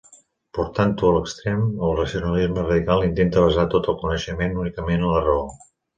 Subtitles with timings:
[0.57, 5.49] Portant-ho a l'extrem, el racionalisme radical intenta basar tot el coneixement únicament en la raó.